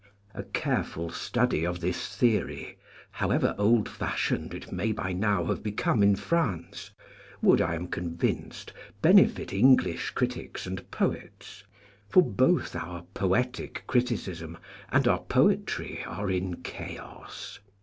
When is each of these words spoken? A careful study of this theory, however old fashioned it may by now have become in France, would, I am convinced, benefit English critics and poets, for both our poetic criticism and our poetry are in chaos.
A 0.33 0.41
careful 0.41 1.11
study 1.11 1.63
of 1.63 1.79
this 1.79 2.15
theory, 2.17 2.79
however 3.11 3.53
old 3.59 3.87
fashioned 3.87 4.51
it 4.51 4.71
may 4.71 4.91
by 4.91 5.13
now 5.13 5.45
have 5.45 5.61
become 5.61 6.01
in 6.01 6.15
France, 6.15 6.89
would, 7.43 7.61
I 7.61 7.75
am 7.75 7.85
convinced, 7.87 8.73
benefit 9.03 9.53
English 9.53 10.09
critics 10.09 10.65
and 10.65 10.89
poets, 10.89 11.63
for 12.09 12.23
both 12.23 12.75
our 12.75 13.03
poetic 13.13 13.83
criticism 13.85 14.57
and 14.91 15.07
our 15.07 15.21
poetry 15.21 16.03
are 16.07 16.31
in 16.31 16.63
chaos. 16.63 17.59